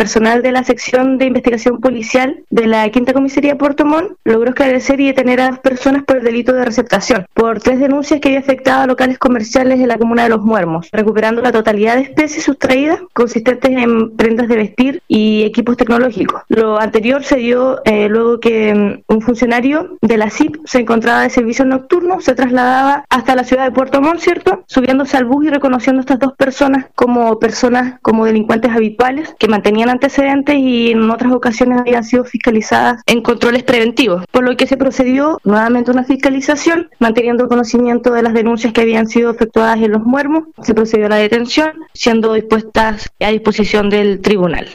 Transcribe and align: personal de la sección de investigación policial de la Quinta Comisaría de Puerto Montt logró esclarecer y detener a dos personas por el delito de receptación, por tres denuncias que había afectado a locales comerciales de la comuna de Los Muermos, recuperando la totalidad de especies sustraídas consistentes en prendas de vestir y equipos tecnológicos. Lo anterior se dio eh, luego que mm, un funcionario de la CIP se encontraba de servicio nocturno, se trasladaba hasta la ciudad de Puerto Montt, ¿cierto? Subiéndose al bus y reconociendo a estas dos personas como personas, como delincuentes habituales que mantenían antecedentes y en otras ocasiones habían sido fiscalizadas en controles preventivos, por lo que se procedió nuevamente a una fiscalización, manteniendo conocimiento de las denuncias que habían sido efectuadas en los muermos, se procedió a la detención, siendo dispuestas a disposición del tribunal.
personal 0.00 0.40
de 0.40 0.50
la 0.50 0.64
sección 0.64 1.18
de 1.18 1.26
investigación 1.26 1.78
policial 1.78 2.42
de 2.48 2.66
la 2.66 2.88
Quinta 2.88 3.12
Comisaría 3.12 3.52
de 3.52 3.58
Puerto 3.58 3.84
Montt 3.84 4.12
logró 4.24 4.48
esclarecer 4.48 4.98
y 4.98 5.08
detener 5.08 5.42
a 5.42 5.50
dos 5.50 5.58
personas 5.58 6.04
por 6.04 6.16
el 6.16 6.24
delito 6.24 6.54
de 6.54 6.64
receptación, 6.64 7.26
por 7.34 7.60
tres 7.60 7.80
denuncias 7.80 8.18
que 8.18 8.28
había 8.28 8.38
afectado 8.38 8.84
a 8.84 8.86
locales 8.86 9.18
comerciales 9.18 9.78
de 9.78 9.86
la 9.86 9.98
comuna 9.98 10.22
de 10.22 10.30
Los 10.30 10.40
Muermos, 10.40 10.88
recuperando 10.90 11.42
la 11.42 11.52
totalidad 11.52 11.96
de 11.96 12.04
especies 12.04 12.44
sustraídas 12.44 12.98
consistentes 13.12 13.72
en 13.72 14.16
prendas 14.16 14.48
de 14.48 14.56
vestir 14.56 15.02
y 15.06 15.42
equipos 15.42 15.76
tecnológicos. 15.76 16.44
Lo 16.48 16.80
anterior 16.80 17.22
se 17.22 17.36
dio 17.36 17.82
eh, 17.84 18.08
luego 18.08 18.40
que 18.40 18.74
mm, 18.74 19.12
un 19.12 19.20
funcionario 19.20 19.98
de 20.00 20.16
la 20.16 20.30
CIP 20.30 20.56
se 20.64 20.78
encontraba 20.78 21.24
de 21.24 21.28
servicio 21.28 21.66
nocturno, 21.66 22.22
se 22.22 22.34
trasladaba 22.34 23.04
hasta 23.10 23.34
la 23.34 23.44
ciudad 23.44 23.64
de 23.64 23.72
Puerto 23.72 24.00
Montt, 24.00 24.20
¿cierto? 24.20 24.64
Subiéndose 24.66 25.18
al 25.18 25.26
bus 25.26 25.44
y 25.44 25.50
reconociendo 25.50 26.00
a 26.00 26.04
estas 26.04 26.20
dos 26.20 26.32
personas 26.38 26.86
como 26.94 27.38
personas, 27.38 28.00
como 28.00 28.24
delincuentes 28.24 28.72
habituales 28.72 29.34
que 29.38 29.46
mantenían 29.46 29.89
antecedentes 29.90 30.56
y 30.56 30.92
en 30.92 31.10
otras 31.10 31.32
ocasiones 31.32 31.80
habían 31.80 32.04
sido 32.04 32.24
fiscalizadas 32.24 33.02
en 33.06 33.22
controles 33.22 33.62
preventivos, 33.62 34.24
por 34.30 34.44
lo 34.44 34.56
que 34.56 34.66
se 34.66 34.76
procedió 34.76 35.38
nuevamente 35.44 35.90
a 35.90 35.94
una 35.94 36.04
fiscalización, 36.04 36.88
manteniendo 36.98 37.48
conocimiento 37.48 38.12
de 38.12 38.22
las 38.22 38.34
denuncias 38.34 38.72
que 38.72 38.80
habían 38.82 39.06
sido 39.06 39.30
efectuadas 39.30 39.80
en 39.80 39.92
los 39.92 40.02
muermos, 40.02 40.44
se 40.62 40.74
procedió 40.74 41.06
a 41.06 41.10
la 41.10 41.16
detención, 41.16 41.72
siendo 41.92 42.34
dispuestas 42.34 43.10
a 43.20 43.28
disposición 43.28 43.90
del 43.90 44.20
tribunal. 44.20 44.70